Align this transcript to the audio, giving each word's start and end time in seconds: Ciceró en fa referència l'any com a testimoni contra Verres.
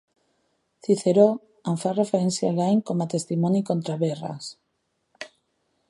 Ciceró 0.85 1.25
en 1.73 1.77
fa 1.83 1.91
referència 1.97 2.51
l'any 2.61 2.81
com 2.91 3.05
a 3.05 3.07
testimoni 3.15 3.63
contra 3.71 4.01
Verres. 4.07 4.53